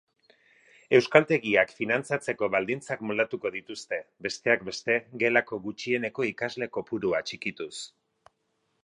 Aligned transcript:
Euskaltegiak 0.99 1.73
finantzatzeko 1.79 2.49
baldintzak 2.55 3.03
moldatuko 3.09 3.51
dituzte, 3.57 3.99
besteak 4.29 4.65
beste 4.71 4.97
gelako 5.25 5.61
gutxieneko 5.67 6.27
ikasle 6.33 6.73
kopurua 6.79 7.25
txikituz. 7.29 7.73